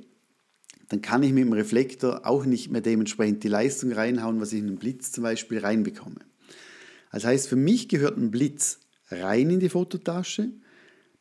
dann 0.89 1.01
kann 1.01 1.23
ich 1.23 1.33
mit 1.33 1.43
dem 1.43 1.53
Reflektor 1.53 2.27
auch 2.27 2.45
nicht 2.45 2.69
mehr 2.69 2.81
dementsprechend 2.81 3.43
die 3.43 3.47
Leistung 3.47 3.91
reinhauen, 3.91 4.39
was 4.39 4.53
ich 4.53 4.59
in 4.59 4.67
einen 4.67 4.77
Blitz 4.77 5.11
zum 5.11 5.23
Beispiel 5.23 5.57
reinbekomme. 5.57 6.19
Das 7.11 7.25
heißt, 7.25 7.47
für 7.47 7.55
mich 7.55 7.89
gehört 7.89 8.15
ein 8.17 8.29
Blitz 8.29 8.79
rein 9.09 9.49
in 9.49 9.59
die 9.59 9.69
Fototasche, 9.69 10.51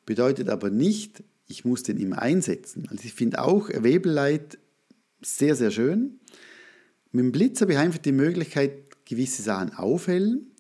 bedeutet 0.05 0.51
aber 0.51 0.69
nicht, 0.69 1.23
ich 1.47 1.65
muss 1.65 1.85
den 1.85 1.97
immer 1.97 2.21
einsetzen. 2.21 2.87
Also 2.91 3.05
ich 3.05 3.15
finde 3.15 3.43
auch 3.43 3.71
Webellight 3.71 4.59
sehr, 5.23 5.57
sehr 5.57 5.71
schön. 5.71 6.21
Mit 7.13 7.25
dem 7.25 7.33
Blitz 7.33 7.63
habe 7.63 7.73
ich 7.73 7.79
einfach 7.79 7.99
die 7.99 8.13
Möglichkeit, 8.13 9.07
gewisse 9.07 9.41
Sachen 9.41 9.73
aufhellen. 9.73 10.51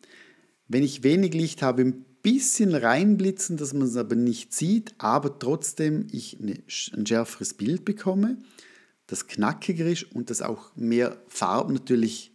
Wenn 0.69 0.83
ich 0.83 1.03
wenig 1.03 1.35
Licht 1.35 1.63
habe, 1.63 1.83
ein 1.83 2.05
bisschen 2.23 2.75
reinblitzen, 2.75 3.57
dass 3.57 3.75
man 3.75 3.87
es 3.87 3.97
aber 3.97 4.17
nicht 4.17 4.55
sieht, 4.55 4.95
aber 4.99 5.39
trotzdem 5.39 6.07
ich 6.11 6.41
ein 6.41 6.65
schärferes 7.07 7.55
Bild 7.55 7.85
bekomme, 7.85 8.39
das 9.07 9.27
knackiger 9.27 9.85
ist 9.85 10.05
und 10.15 10.31
das 10.31 10.41
auch 10.41 10.75
mehr 10.75 11.23
Farben 11.29 11.75
natürlich 11.75 12.33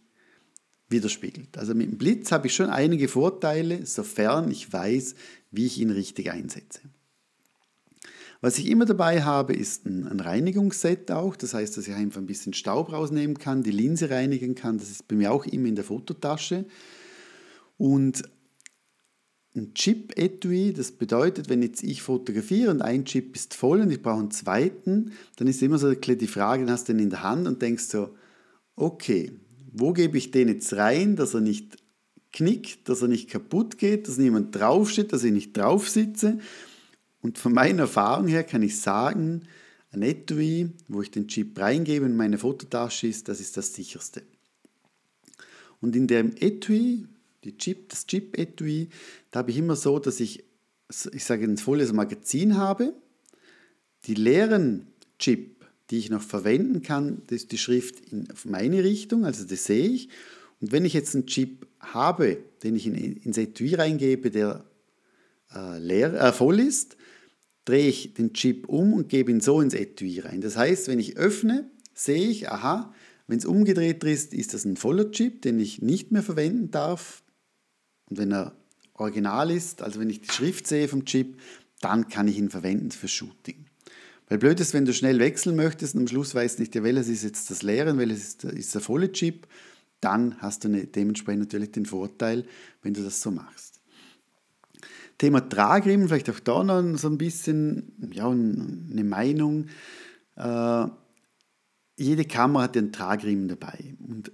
widerspiegelt. 0.88 1.58
Also 1.58 1.74
mit 1.74 1.90
dem 1.90 1.98
Blitz 1.98 2.30
habe 2.30 2.46
ich 2.46 2.54
schon 2.54 2.70
einige 2.70 3.08
Vorteile, 3.08 3.84
sofern 3.84 4.50
ich 4.50 4.72
weiß, 4.72 5.14
wie 5.50 5.66
ich 5.66 5.78
ihn 5.78 5.90
richtig 5.90 6.30
einsetze. 6.30 6.80
Was 8.40 8.58
ich 8.58 8.68
immer 8.68 8.86
dabei 8.86 9.22
habe, 9.22 9.52
ist 9.52 9.84
ein 9.84 10.18
Reinigungsset 10.18 11.10
auch. 11.10 11.36
Das 11.36 11.52
heißt, 11.52 11.76
dass 11.76 11.86
ich 11.86 11.94
einfach 11.94 12.20
ein 12.20 12.26
bisschen 12.26 12.54
Staub 12.54 12.90
rausnehmen 12.90 13.38
kann, 13.38 13.62
die 13.62 13.70
Linse 13.70 14.08
reinigen 14.08 14.54
kann. 14.54 14.78
Das 14.78 14.90
ist 14.90 15.06
bei 15.08 15.16
mir 15.16 15.30
auch 15.30 15.44
immer 15.44 15.68
in 15.68 15.74
der 15.74 15.84
Fototasche. 15.84 16.64
Und 17.80 18.24
ein 19.56 19.72
Chip-Etui, 19.72 20.74
das 20.74 20.92
bedeutet, 20.92 21.48
wenn 21.48 21.62
jetzt 21.62 21.82
ich 21.82 22.02
fotografiere 22.02 22.70
und 22.70 22.82
ein 22.82 23.06
Chip 23.06 23.34
ist 23.34 23.54
voll 23.54 23.80
und 23.80 23.90
ich 23.90 24.02
brauche 24.02 24.20
einen 24.20 24.30
zweiten, 24.30 25.12
dann 25.36 25.48
ist 25.48 25.62
immer 25.62 25.78
so 25.78 25.90
die 25.94 26.26
Frage, 26.26 26.66
dann 26.66 26.74
hast 26.74 26.90
du 26.90 26.92
den 26.92 27.04
in 27.04 27.08
der 27.08 27.22
Hand 27.22 27.48
und 27.48 27.62
denkst 27.62 27.84
so, 27.84 28.14
okay, 28.76 29.32
wo 29.72 29.94
gebe 29.94 30.18
ich 30.18 30.30
den 30.30 30.48
jetzt 30.48 30.74
rein, 30.74 31.16
dass 31.16 31.32
er 31.32 31.40
nicht 31.40 31.78
knickt, 32.34 32.86
dass 32.90 33.00
er 33.00 33.08
nicht 33.08 33.30
kaputt 33.30 33.78
geht, 33.78 34.08
dass 34.08 34.18
niemand 34.18 34.54
draufsteht, 34.54 35.14
dass 35.14 35.24
ich 35.24 35.32
nicht 35.32 35.56
drauf 35.56 35.88
sitze. 35.88 36.38
Und 37.22 37.38
von 37.38 37.54
meiner 37.54 37.84
Erfahrung 37.84 38.26
her 38.28 38.44
kann 38.44 38.60
ich 38.60 38.78
sagen, 38.78 39.46
ein 39.90 40.02
Etui, 40.02 40.68
wo 40.86 41.00
ich 41.00 41.10
den 41.10 41.28
Chip 41.28 41.58
reingebe 41.58 42.04
und 42.04 42.14
meine 42.14 42.36
Fototasche 42.36 43.06
ist, 43.06 43.28
das 43.28 43.40
ist 43.40 43.56
das 43.56 43.72
sicherste. 43.72 44.22
Und 45.80 45.96
in 45.96 46.08
dem 46.08 46.34
Etui, 46.36 47.06
die 47.44 47.56
Chip, 47.56 47.88
das 47.88 48.06
Chip-Etui, 48.06 48.88
da 49.30 49.40
habe 49.40 49.50
ich 49.50 49.56
immer 49.56 49.76
so, 49.76 49.98
dass 49.98 50.20
ich, 50.20 50.44
ich 51.12 51.24
sage, 51.24 51.44
ein 51.44 51.56
volles 51.56 51.92
Magazin 51.92 52.56
habe. 52.56 52.94
Die 54.06 54.14
leeren 54.14 54.86
Chip, 55.18 55.64
die 55.90 55.98
ich 55.98 56.10
noch 56.10 56.22
verwenden 56.22 56.82
kann, 56.82 57.22
das 57.26 57.42
ist 57.42 57.52
die 57.52 57.58
Schrift 57.58 58.00
in, 58.12 58.30
auf 58.30 58.44
meine 58.44 58.84
Richtung, 58.84 59.24
also 59.24 59.44
das 59.44 59.64
sehe 59.64 59.88
ich. 59.88 60.08
Und 60.60 60.72
wenn 60.72 60.84
ich 60.84 60.92
jetzt 60.92 61.14
einen 61.14 61.26
Chip 61.26 61.66
habe, 61.80 62.38
den 62.62 62.76
ich 62.76 62.86
in, 62.86 62.94
ins 62.94 63.38
Etui 63.38 63.74
reingebe, 63.74 64.30
der 64.30 64.64
äh, 65.54 65.78
leer, 65.78 66.14
äh, 66.14 66.32
voll 66.32 66.60
ist, 66.60 66.96
drehe 67.64 67.88
ich 67.88 68.14
den 68.14 68.32
Chip 68.32 68.68
um 68.68 68.92
und 68.92 69.08
gebe 69.08 69.30
ihn 69.30 69.40
so 69.40 69.60
ins 69.60 69.74
Etui 69.74 70.20
rein. 70.20 70.40
Das 70.40 70.56
heißt, 70.56 70.88
wenn 70.88 70.98
ich 70.98 71.16
öffne, 71.16 71.70
sehe 71.94 72.28
ich, 72.28 72.50
aha, 72.50 72.92
wenn 73.26 73.38
es 73.38 73.44
umgedreht 73.44 74.02
ist, 74.04 74.34
ist 74.34 74.54
das 74.54 74.64
ein 74.64 74.76
voller 74.76 75.10
Chip, 75.12 75.42
den 75.42 75.60
ich 75.60 75.80
nicht 75.82 76.10
mehr 76.10 76.22
verwenden 76.22 76.70
darf. 76.70 77.22
Und 78.10 78.18
wenn 78.18 78.32
er 78.32 78.52
original 78.94 79.50
ist, 79.50 79.82
also 79.82 80.00
wenn 80.00 80.10
ich 80.10 80.20
die 80.20 80.30
Schrift 80.30 80.66
sehe 80.66 80.88
vom 80.88 81.04
Chip, 81.04 81.40
dann 81.80 82.08
kann 82.08 82.28
ich 82.28 82.36
ihn 82.36 82.50
verwenden 82.50 82.90
für 82.90 83.08
Shooting. 83.08 83.64
Weil 84.28 84.38
blöd 84.38 84.60
ist, 84.60 84.74
wenn 84.74 84.84
du 84.84 84.92
schnell 84.92 85.18
wechseln 85.18 85.56
möchtest 85.56 85.94
und 85.94 86.02
am 86.02 86.08
Schluss 86.08 86.34
weißt 86.34 86.58
nicht, 86.60 86.74
ja, 86.74 86.82
welches 86.82 87.08
ist 87.08 87.24
jetzt 87.24 87.50
das 87.50 87.62
leere 87.62 87.90
und 87.90 87.98
welches 87.98 88.18
ist, 88.18 88.44
ist 88.44 88.74
der 88.74 88.80
volle 88.80 89.10
Chip, 89.10 89.46
dann 90.00 90.40
hast 90.40 90.64
du 90.64 90.68
eine, 90.68 90.86
dementsprechend 90.86 91.40
natürlich 91.40 91.72
den 91.72 91.86
Vorteil, 91.86 92.44
wenn 92.82 92.94
du 92.94 93.02
das 93.02 93.20
so 93.20 93.30
machst. 93.30 93.80
Thema 95.18 95.46
Tragriemen, 95.46 96.08
vielleicht 96.08 96.30
auch 96.30 96.40
da 96.40 96.64
noch 96.64 96.96
so 96.96 97.08
ein 97.08 97.18
bisschen 97.18 98.10
ja, 98.12 98.28
eine 98.28 99.04
Meinung. 99.04 99.66
Äh, 100.36 100.86
jede 101.96 102.24
Kamera 102.24 102.62
hat 102.62 102.76
einen 102.76 102.92
Tragriemen 102.92 103.48
dabei. 103.48 103.94
Und 103.98 104.32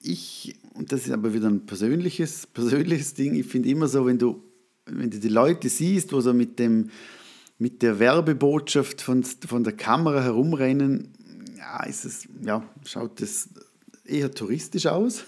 ich, 0.00 0.58
und 0.76 0.92
das 0.92 1.06
ist 1.06 1.12
aber 1.12 1.32
wieder 1.32 1.48
ein 1.48 1.66
persönliches, 1.66 2.46
persönliches 2.46 3.14
Ding, 3.14 3.34
ich 3.34 3.46
finde 3.46 3.68
immer 3.68 3.88
so, 3.88 4.06
wenn 4.06 4.18
du, 4.18 4.42
wenn 4.86 5.10
du 5.10 5.18
die 5.18 5.28
Leute 5.28 5.68
siehst, 5.68 6.12
wo 6.12 6.20
so 6.20 6.32
mit, 6.34 6.58
dem, 6.58 6.90
mit 7.58 7.82
der 7.82 7.98
Werbebotschaft 7.98 9.00
von, 9.00 9.24
von 9.24 9.64
der 9.64 9.72
Kamera 9.72 10.22
herumrennen, 10.22 11.12
ja, 11.58 11.84
ist 11.84 12.04
es, 12.04 12.28
ja, 12.42 12.62
schaut 12.84 13.20
das 13.20 13.48
eher 14.04 14.30
touristisch 14.30 14.86
aus. 14.86 15.24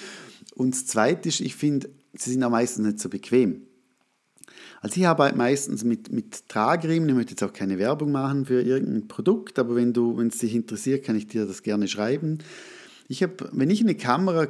Und 0.54 0.74
das 0.74 0.86
Zweite 0.86 1.28
ist, 1.28 1.40
ich 1.40 1.54
finde, 1.54 1.88
sie 2.14 2.32
sind 2.32 2.42
auch 2.42 2.50
meistens 2.50 2.86
nicht 2.86 2.98
so 2.98 3.08
bequem. 3.08 3.62
Also 4.80 5.00
ich 5.00 5.06
arbeite 5.06 5.36
meistens 5.36 5.82
mit, 5.82 6.12
mit 6.12 6.48
Tragriemen, 6.48 7.08
ich 7.08 7.14
möchte 7.14 7.32
jetzt 7.32 7.42
auch 7.42 7.52
keine 7.52 7.78
Werbung 7.78 8.12
machen 8.12 8.46
für 8.46 8.62
irgendein 8.62 9.08
Produkt, 9.08 9.58
aber 9.58 9.74
wenn 9.74 9.92
du, 9.92 10.16
wenn 10.16 10.28
es 10.28 10.38
dich 10.38 10.54
interessiert, 10.54 11.04
kann 11.04 11.16
ich 11.16 11.26
dir 11.26 11.46
das 11.46 11.62
gerne 11.62 11.88
schreiben. 11.88 12.38
Ich 13.08 13.22
habe, 13.22 13.48
wenn 13.52 13.70
ich 13.70 13.80
eine 13.80 13.96
Kamera 13.96 14.48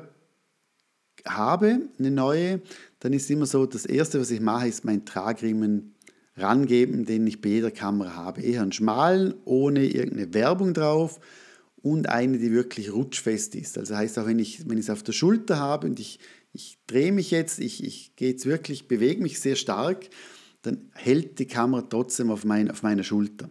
habe, 1.26 1.88
eine 1.98 2.10
neue, 2.10 2.60
dann 3.00 3.12
ist 3.12 3.30
immer 3.30 3.46
so, 3.46 3.66
das 3.66 3.86
Erste, 3.86 4.20
was 4.20 4.30
ich 4.30 4.40
mache, 4.40 4.68
ist 4.68 4.84
mein 4.84 5.04
Tragriemen 5.04 5.94
rangeben, 6.36 7.04
den 7.04 7.26
ich 7.26 7.40
bei 7.40 7.50
jeder 7.50 7.70
Kamera 7.70 8.14
habe. 8.14 8.42
Eher 8.42 8.62
einen 8.62 8.72
schmalen, 8.72 9.34
ohne 9.44 9.86
irgendeine 9.86 10.32
Werbung 10.34 10.74
drauf 10.74 11.20
und 11.82 12.08
eine, 12.08 12.38
die 12.38 12.52
wirklich 12.52 12.92
rutschfest 12.92 13.54
ist. 13.54 13.78
Also 13.78 13.96
heißt 13.96 14.18
auch, 14.18 14.26
wenn 14.26 14.38
ich, 14.38 14.68
wenn 14.68 14.78
ich 14.78 14.84
es 14.84 14.90
auf 14.90 15.02
der 15.02 15.12
Schulter 15.12 15.58
habe 15.58 15.86
und 15.86 16.00
ich, 16.00 16.18
ich 16.52 16.78
drehe 16.86 17.12
mich 17.12 17.30
jetzt, 17.30 17.58
ich, 17.58 17.84
ich 17.84 18.16
gehe 18.16 18.30
jetzt 18.30 18.46
wirklich, 18.46 18.88
bewege 18.88 19.22
mich 19.22 19.40
sehr 19.40 19.56
stark, 19.56 20.08
dann 20.62 20.90
hält 20.94 21.38
die 21.38 21.46
Kamera 21.46 21.82
trotzdem 21.82 22.30
auf, 22.30 22.44
mein, 22.44 22.70
auf 22.70 22.82
meiner 22.82 23.04
Schulter. 23.04 23.50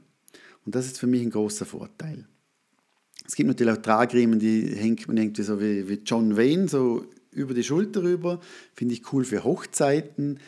Und 0.66 0.76
das 0.76 0.86
ist 0.86 1.00
für 1.00 1.08
mich 1.08 1.22
ein 1.22 1.32
großer 1.32 1.66
Vorteil. 1.66 2.28
Es 3.26 3.36
gibt 3.36 3.48
natürlich 3.48 3.74
auch 3.74 3.82
Tragriemen, 3.82 4.40
die 4.40 4.76
hängt 4.76 5.08
man 5.08 5.18
irgendwie 5.18 5.44
so 5.44 5.60
wie, 5.60 5.88
wie 5.88 6.02
John 6.06 6.38
Wayne, 6.38 6.68
so 6.68 7.06
über 7.32 7.54
die 7.54 7.64
Schulter 7.64 8.04
rüber. 8.04 8.40
Finde 8.74 8.94
ich 8.94 9.12
cool 9.14 9.26
für 9.26 9.44
Hochzeiten. 9.44 10.40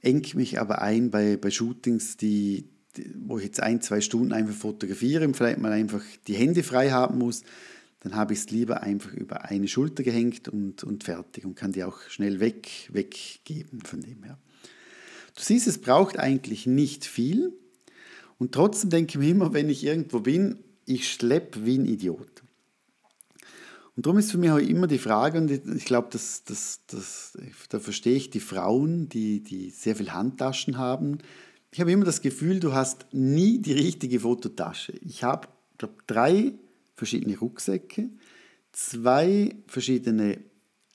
Engt 0.00 0.34
mich 0.34 0.60
aber 0.60 0.82
ein 0.82 1.10
bei, 1.10 1.36
bei 1.36 1.50
Shootings, 1.50 2.16
die, 2.16 2.68
die, 2.96 3.14
wo 3.26 3.38
ich 3.38 3.44
jetzt 3.44 3.60
ein, 3.60 3.80
zwei 3.80 4.00
Stunden 4.00 4.32
einfach 4.32 4.54
fotografiere 4.54 5.24
und 5.24 5.36
vielleicht 5.36 5.58
mal 5.58 5.72
einfach 5.72 6.02
die 6.26 6.34
Hände 6.34 6.62
frei 6.62 6.90
haben 6.90 7.18
muss. 7.18 7.42
dann 8.00 8.14
habe 8.14 8.34
ich 8.34 8.40
es 8.40 8.50
lieber 8.50 8.82
einfach 8.82 9.14
über 9.14 9.46
eine 9.46 9.66
Schulter 9.66 10.02
gehängt 10.02 10.48
und, 10.48 10.84
und 10.84 11.04
fertig 11.04 11.44
und 11.46 11.54
kann 11.54 11.72
die 11.72 11.84
auch 11.84 12.00
schnell 12.08 12.38
weg, 12.38 12.90
weggeben 12.92 13.80
von 13.80 14.02
dem 14.02 14.22
her. 14.22 14.38
Du 15.34 15.42
siehst, 15.42 15.66
es 15.66 15.78
braucht 15.78 16.18
eigentlich 16.18 16.66
nicht 16.66 17.06
viel 17.06 17.52
und 18.38 18.52
trotzdem 18.52 18.90
denke 18.90 19.12
ich 19.12 19.18
mir 19.18 19.30
immer, 19.30 19.52
wenn 19.54 19.70
ich 19.70 19.84
irgendwo 19.84 20.20
bin, 20.20 20.58
ich 20.84 21.10
schleppe 21.10 21.64
wie 21.64 21.78
ein 21.78 21.86
Idiot. 21.86 22.43
Und 23.96 24.06
darum 24.06 24.18
ist 24.18 24.32
für 24.32 24.38
mich 24.38 24.50
auch 24.50 24.58
immer 24.58 24.86
die 24.86 24.98
Frage, 24.98 25.38
und 25.38 25.50
ich 25.50 25.84
glaube, 25.84 26.08
das, 26.10 26.42
das, 26.44 26.80
das, 26.88 27.38
da 27.68 27.78
verstehe 27.78 28.16
ich 28.16 28.30
die 28.30 28.40
Frauen, 28.40 29.08
die, 29.08 29.40
die 29.40 29.70
sehr 29.70 29.94
viel 29.94 30.12
Handtaschen 30.12 30.78
haben. 30.78 31.18
Ich 31.70 31.80
habe 31.80 31.92
immer 31.92 32.04
das 32.04 32.20
Gefühl, 32.20 32.58
du 32.58 32.72
hast 32.72 33.06
nie 33.12 33.60
die 33.60 33.72
richtige 33.72 34.20
Fototasche. 34.20 34.92
Ich 35.00 35.22
habe, 35.22 35.48
glaube 35.78 35.94
drei 36.06 36.54
verschiedene 36.96 37.38
Rucksäcke, 37.38 38.10
zwei 38.72 39.54
verschiedene 39.66 40.38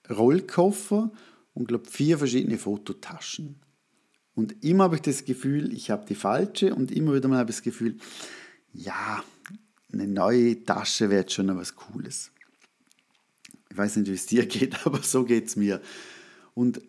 Rollkoffer 0.10 1.12
und 1.54 1.68
glaube 1.68 1.90
vier 1.90 2.18
verschiedene 2.18 2.58
Fototaschen. 2.58 3.62
Und 4.36 4.64
immer 4.64 4.86
habe 4.86 4.96
ich 4.96 5.02
das 5.02 5.26
Gefühl, 5.26 5.74
ich 5.74 5.90
habe 5.90 6.06
die 6.06 6.16
falsche 6.16 6.74
und 6.76 6.92
immer 6.92 7.14
wieder 7.14 7.28
mal 7.28 7.40
habe 7.40 7.52
ich 7.52 7.58
das 7.58 7.64
Gefühl, 7.64 7.98
ja, 8.74 9.24
eine 9.92 10.08
neue 10.08 10.64
Tasche 10.64 11.10
wäre 11.10 11.30
schon 11.30 11.56
was 11.58 11.76
Cooles. 11.76 12.32
Ich 13.72 13.78
weiß 13.78 13.98
nicht, 13.98 14.10
wie 14.10 14.16
es 14.16 14.26
dir 14.26 14.46
geht, 14.48 14.86
aber 14.86 15.02
so 15.02 15.24
geht 15.24 15.48
es 15.48 15.56
mir. 15.56 15.82
Und 16.54 16.82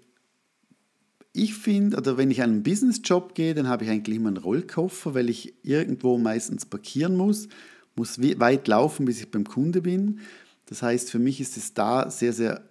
ich 1.33 1.55
finde, 1.55 1.97
oder 1.97 2.17
wenn 2.17 2.31
ich 2.31 2.43
einen 2.43 2.63
Businessjob 2.63 3.35
gehe, 3.35 3.55
dann 3.55 3.69
habe 3.69 3.85
ich 3.85 3.91
eigentlich 3.91 4.17
immer 4.17 4.29
einen 4.29 4.37
Rollkoffer, 4.39 5.15
weil 5.15 5.31
ich 5.31 5.55
irgendwo 5.65 6.19
meistens 6.19 6.67
parkieren 6.67 7.17
muss, 7.17 7.49
muss 7.95 8.21
weit 8.21 8.67
laufen, 8.67 9.07
bis 9.07 9.21
ich 9.21 9.31
beim 9.31 9.45
Kunde 9.45 9.83
bin. 9.83 10.21
Das 10.67 10.83
heißt, 10.83 11.11
für 11.11 11.19
mich 11.19 11.41
ist 11.41 11.57
es 11.57 11.75
da 11.75 12.11
sehr, 12.11 12.33
sehr 12.33 12.63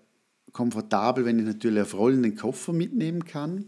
komfortabel, 0.51 1.25
wenn 1.25 1.39
ich 1.39 1.45
natürlich 1.45 1.81
auf 1.81 1.93
rollenden 1.93 2.35
Koffer 2.35 2.73
mitnehmen 2.73 3.25
kann. 3.25 3.65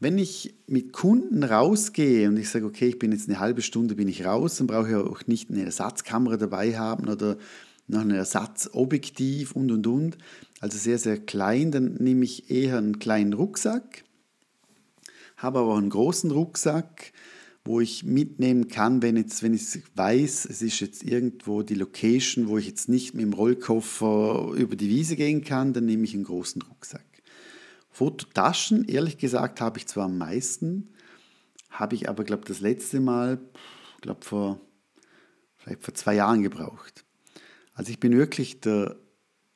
Wenn 0.00 0.18
ich 0.18 0.54
mit 0.66 0.92
Kunden 0.92 1.42
rausgehe 1.44 2.28
und 2.28 2.36
ich 2.36 2.48
sage, 2.50 2.66
okay, 2.66 2.88
ich 2.88 2.98
bin 2.98 3.12
jetzt 3.12 3.28
eine 3.28 3.40
halbe 3.40 3.62
Stunde 3.62 3.94
bin 3.94 4.08
ich 4.08 4.24
raus, 4.24 4.56
dann 4.56 4.66
brauche 4.66 4.88
ich 4.88 4.94
auch 4.96 5.26
nicht 5.26 5.50
eine 5.50 5.64
Ersatzkamera 5.64 6.36
dabei 6.36 6.78
haben 6.78 7.08
oder 7.08 7.36
noch 7.86 8.00
ein 8.00 8.10
Ersatzobjektiv 8.10 9.52
und 9.52 9.70
und 9.70 9.86
und. 9.86 10.18
Also 10.60 10.78
sehr, 10.78 10.98
sehr 10.98 11.18
klein, 11.18 11.70
dann 11.70 11.94
nehme 11.94 12.24
ich 12.24 12.50
eher 12.50 12.78
einen 12.78 12.98
kleinen 12.98 13.32
Rucksack, 13.32 14.04
habe 15.36 15.58
aber 15.58 15.74
auch 15.74 15.78
einen 15.78 15.90
großen 15.90 16.30
Rucksack, 16.30 17.12
wo 17.64 17.80
ich 17.80 18.04
mitnehmen 18.04 18.68
kann, 18.68 19.00
wenn, 19.02 19.16
jetzt, 19.16 19.42
wenn 19.42 19.54
ich 19.54 19.82
weiß, 19.94 20.46
es 20.46 20.60
ist 20.60 20.80
jetzt 20.80 21.02
irgendwo 21.02 21.62
die 21.62 21.74
Location, 21.74 22.48
wo 22.48 22.58
ich 22.58 22.66
jetzt 22.66 22.88
nicht 22.88 23.14
mit 23.14 23.22
dem 23.22 23.32
Rollkoffer 23.32 24.52
über 24.54 24.76
die 24.76 24.90
Wiese 24.90 25.16
gehen 25.16 25.42
kann, 25.42 25.72
dann 25.72 25.86
nehme 25.86 26.04
ich 26.04 26.14
einen 26.14 26.24
großen 26.24 26.60
Rucksack. 26.62 27.04
Fototaschen, 27.90 28.84
ehrlich 28.86 29.18
gesagt, 29.18 29.60
habe 29.60 29.78
ich 29.78 29.86
zwar 29.86 30.06
am 30.06 30.18
meisten, 30.18 30.90
habe 31.70 31.94
ich 31.94 32.08
aber, 32.08 32.24
glaube 32.24 32.44
das 32.46 32.60
letzte 32.60 33.00
Mal, 33.00 33.40
glaube 34.00 34.24
vor, 34.24 34.60
vielleicht 35.56 35.82
vor 35.82 35.94
zwei 35.94 36.16
Jahren 36.16 36.42
gebraucht. 36.42 37.03
Also 37.74 37.90
ich 37.90 38.00
bin 38.00 38.16
wirklich 38.16 38.60
der 38.60 38.96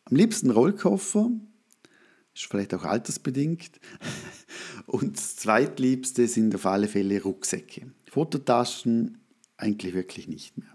am 0.05 0.17
liebsten 0.17 0.51
Rollkoffer, 0.51 1.31
ist 2.35 2.47
vielleicht 2.47 2.75
auch 2.75 2.85
altersbedingt. 2.85 3.81
Und 4.87 5.17
das 5.17 5.37
zweitliebste 5.37 6.27
sind 6.29 6.55
auf 6.55 6.65
alle 6.67 6.89
Fälle 6.89 7.23
Rucksäcke. 7.23 7.93
Fototaschen 8.11 9.19
eigentlich 9.57 9.95
wirklich 9.95 10.29
nicht 10.29 10.57
mehr. 10.57 10.69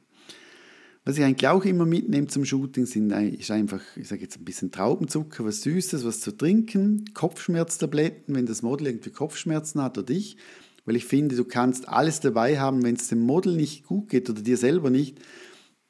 Was 1.05 1.17
ich 1.17 1.23
eigentlich 1.23 1.49
auch 1.49 1.65
immer 1.65 1.85
mitnehme 1.85 2.27
zum 2.27 2.45
Shooting, 2.45 2.85
sind, 2.85 3.11
ist 3.11 3.51
einfach, 3.51 3.81
ich 3.97 4.07
sage 4.07 4.21
jetzt 4.21 4.37
ein 4.37 4.45
bisschen 4.45 4.71
Traubenzucker, 4.71 5.43
was 5.43 5.61
Süßes, 5.61 6.05
was 6.05 6.21
zu 6.21 6.31
trinken, 6.31 7.05
Kopfschmerztabletten, 7.13 8.35
wenn 8.35 8.45
das 8.45 8.61
Model 8.61 8.87
irgendwie 8.87 9.09
Kopfschmerzen 9.09 9.81
hat 9.81 9.97
oder 9.97 10.13
ich. 10.13 10.37
Weil 10.85 10.95
ich 10.95 11.05
finde, 11.05 11.35
du 11.35 11.43
kannst 11.43 11.89
alles 11.89 12.19
dabei 12.19 12.59
haben, 12.59 12.83
wenn 12.83 12.95
es 12.95 13.07
dem 13.07 13.19
Model 13.19 13.55
nicht 13.55 13.85
gut 13.85 14.09
geht 14.09 14.29
oder 14.29 14.41
dir 14.41 14.57
selber 14.57 14.89
nicht, 14.89 15.19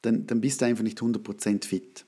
dann, 0.04 0.26
dann 0.26 0.40
bist 0.40 0.60
du 0.60 0.66
einfach 0.66 0.84
nicht 0.84 1.00
100% 1.00 1.64
fit. 1.64 2.04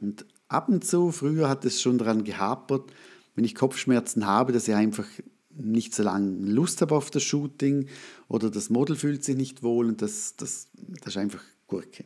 Und 0.00 0.24
ab 0.48 0.68
und 0.68 0.84
zu, 0.84 1.12
früher 1.12 1.48
hat 1.48 1.64
es 1.64 1.80
schon 1.80 1.98
daran 1.98 2.24
gehapert, 2.24 2.92
wenn 3.34 3.44
ich 3.44 3.54
Kopfschmerzen 3.54 4.26
habe, 4.26 4.52
dass 4.52 4.68
ich 4.68 4.74
einfach 4.74 5.06
nicht 5.50 5.94
so 5.94 6.02
lange 6.02 6.46
Lust 6.46 6.80
habe 6.80 6.94
auf 6.94 7.10
das 7.10 7.22
Shooting 7.22 7.86
oder 8.28 8.50
das 8.50 8.70
Model 8.70 8.96
fühlt 8.96 9.24
sich 9.24 9.36
nicht 9.36 9.62
wohl 9.62 9.86
und 9.86 10.00
das, 10.00 10.36
das, 10.36 10.68
das 10.74 11.14
ist 11.14 11.16
einfach 11.16 11.42
Gurke. 11.66 12.04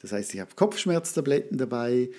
Das 0.00 0.12
heißt, 0.12 0.34
ich 0.34 0.40
habe 0.40 0.54
Kopfschmerztabletten 0.54 1.58
dabei, 1.58 2.10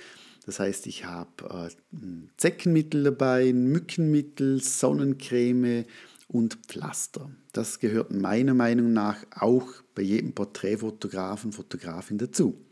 das 0.45 0.60
heißt, 0.60 0.88
ich 0.88 1.05
habe 1.05 1.69
äh, 1.69 1.97
Zeckenmittel 2.38 3.03
dabei, 3.03 3.53
Mückenmittel, 3.53 4.62
Sonnencreme 4.62 5.86
und 6.32 6.56
Pflaster. 6.67 7.30
Das 7.52 7.80
gehört 7.80 8.12
meiner 8.12 8.54
Meinung 8.54 8.94
nach 8.94 9.17
auch 9.32 9.67
bei 9.94 10.02
jedem 10.02 10.34
Porträtfotografen, 10.34 11.52
Fotografin 11.52 12.17
dazu. 12.17 12.65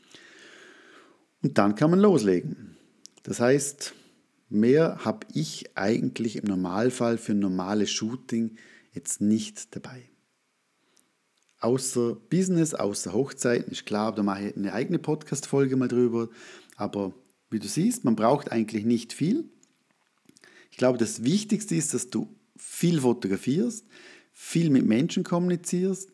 Und 1.42 1.58
dann 1.58 1.76
kann 1.76 1.92
man 1.92 2.00
loslegen. 2.00 2.78
Das 3.24 3.42
heißt, 3.42 3.94
mehr 4.50 5.04
habe 5.04 5.28
ich 5.34 5.78
eigentlich 5.78 6.38
im 6.38 6.46
Normalfall 6.46 7.18
für 7.18 7.34
ein 7.34 7.40
normales 7.40 7.92
Shooting 7.92 8.56
jetzt 8.94 9.20
nicht 9.20 9.76
dabei. 9.76 10.10
Außer 11.60 12.16
Business, 12.16 12.74
außer 12.74 13.12
Hochzeiten, 13.12 13.74
ist 13.74 13.86
klar, 13.86 14.16
da 14.16 14.24
mache 14.24 14.48
ich 14.48 14.56
eine 14.56 14.72
eigene 14.72 15.00
Podcast-Folge 15.00 15.76
mal 15.76 15.90
drüber. 15.90 16.30
Aber 16.78 17.14
wie 17.50 17.60
du 17.60 17.68
siehst, 17.68 18.06
man 18.06 18.16
braucht 18.16 18.54
eigentlich 18.54 18.86
nicht 18.86 19.12
viel. 19.12 19.50
Ich 20.72 20.78
glaube, 20.78 20.98
das 20.98 21.26
Wichtigste 21.26 21.76
ist, 21.76 21.94
dass 21.94 22.10
du 22.10 22.39
viel 22.60 23.02
fotografierst, 23.02 23.86
viel 24.32 24.70
mit 24.70 24.86
Menschen 24.86 25.24
kommunizierst, 25.24 26.12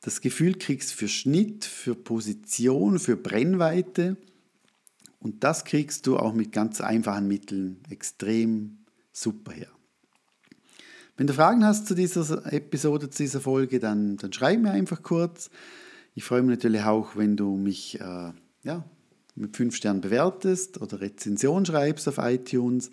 das 0.00 0.20
Gefühl 0.20 0.56
kriegst 0.56 0.92
für 0.92 1.08
Schnitt, 1.08 1.64
für 1.64 1.94
Position, 1.94 2.98
für 2.98 3.16
Brennweite 3.16 4.16
und 5.18 5.42
das 5.44 5.64
kriegst 5.64 6.06
du 6.06 6.18
auch 6.18 6.34
mit 6.34 6.52
ganz 6.52 6.80
einfachen 6.80 7.26
Mitteln 7.26 7.80
extrem 7.88 8.78
super 9.12 9.52
her. 9.52 9.68
Wenn 11.16 11.26
du 11.26 11.32
Fragen 11.32 11.64
hast 11.64 11.86
zu 11.86 11.94
dieser 11.94 12.52
Episode, 12.52 13.08
zu 13.08 13.22
dieser 13.22 13.40
Folge, 13.40 13.78
dann, 13.78 14.16
dann 14.16 14.32
schreib 14.32 14.60
mir 14.60 14.72
einfach 14.72 15.02
kurz. 15.02 15.48
Ich 16.14 16.24
freue 16.24 16.42
mich 16.42 16.56
natürlich 16.56 16.82
auch, 16.82 17.16
wenn 17.16 17.36
du 17.36 17.56
mich 17.56 18.00
äh, 18.00 18.32
ja, 18.64 18.84
mit 19.36 19.56
5 19.56 19.74
Sternen 19.74 20.00
bewertest 20.00 20.80
oder 20.80 21.00
Rezension 21.00 21.64
schreibst 21.64 22.08
auf 22.08 22.18
iTunes. 22.18 22.90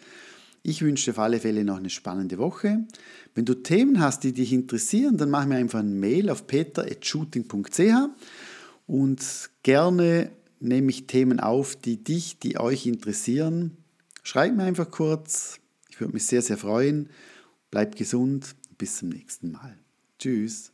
Ich 0.63 0.81
wünsche 0.81 1.05
dir 1.05 1.11
auf 1.11 1.19
alle 1.19 1.39
Fälle 1.39 1.63
noch 1.63 1.77
eine 1.77 1.89
spannende 1.89 2.37
Woche. 2.37 2.85
Wenn 3.33 3.45
du 3.45 3.55
Themen 3.55 3.99
hast, 3.99 4.23
die 4.23 4.33
dich 4.33 4.53
interessieren, 4.53 5.17
dann 5.17 5.29
mach 5.29 5.45
mir 5.45 5.55
einfach 5.55 5.79
ein 5.79 5.99
Mail 5.99 6.29
auf 6.29 6.45
peter.shooting.ch 6.45 7.79
und 8.87 9.49
gerne 9.63 10.31
nehme 10.59 10.91
ich 10.91 11.07
Themen 11.07 11.39
auf, 11.39 11.75
die 11.75 12.03
dich, 12.03 12.39
die 12.39 12.59
euch 12.59 12.85
interessieren. 12.85 13.77
Schreib 14.23 14.55
mir 14.55 14.63
einfach 14.63 14.91
kurz. 14.91 15.59
Ich 15.89 15.99
würde 15.99 16.13
mich 16.13 16.27
sehr, 16.27 16.41
sehr 16.41 16.57
freuen. 16.57 17.09
Bleib 17.71 17.95
gesund. 17.95 18.55
Bis 18.77 18.97
zum 18.97 19.09
nächsten 19.09 19.51
Mal. 19.51 19.77
Tschüss. 20.19 20.71